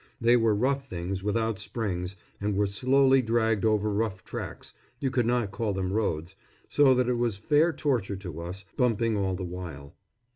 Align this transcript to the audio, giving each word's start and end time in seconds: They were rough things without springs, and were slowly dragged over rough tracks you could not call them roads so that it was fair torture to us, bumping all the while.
They 0.19 0.35
were 0.35 0.55
rough 0.55 0.89
things 0.89 1.21
without 1.21 1.59
springs, 1.59 2.15
and 2.41 2.55
were 2.55 2.65
slowly 2.65 3.21
dragged 3.21 3.63
over 3.65 3.93
rough 3.93 4.23
tracks 4.23 4.73
you 4.99 5.11
could 5.11 5.27
not 5.27 5.51
call 5.51 5.73
them 5.73 5.93
roads 5.93 6.35
so 6.69 6.95
that 6.95 7.07
it 7.07 7.13
was 7.19 7.37
fair 7.37 7.71
torture 7.71 8.15
to 8.15 8.41
us, 8.41 8.65
bumping 8.77 9.15
all 9.15 9.35
the 9.35 9.43
while. 9.43 9.93